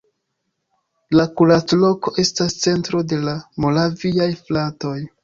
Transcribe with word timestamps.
La 1.19 1.25
Kuracloko 1.41 2.13
estas 2.23 2.55
centro 2.63 3.03
de 3.13 3.21
la 3.27 3.37
Moraviaj 3.67 4.29
fratoj. 4.49 4.97